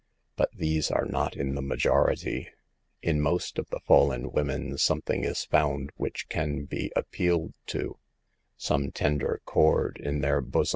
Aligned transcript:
But 0.35 0.49
these 0.53 0.89
are 0.89 1.05
not 1.05 1.35
in 1.37 1.53
the 1.53 1.61
majority. 1.61 2.47
In 3.03 3.21
most 3.21 3.59
of 3.59 3.69
the 3.69 3.79
fallen 3.81 4.31
women 4.31 4.79
something 4.79 5.23
is 5.23 5.45
found 5.45 5.91
which 5.95 6.27
can 6.27 6.63
be 6.65 6.91
appealed 6.95 7.53
to; 7.67 7.99
some 8.57 8.89
tender 8.91 9.41
chord 9.45 9.97
in 10.03 10.21
their 10.21 10.41
bos 10.41 10.41
244 10.41 10.41
SAVE 10.41 10.53
THE 10.53 10.57
GIRLS. 10.63 10.69